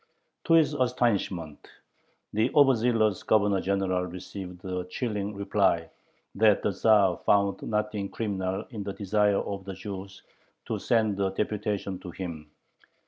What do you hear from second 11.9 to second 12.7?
to him.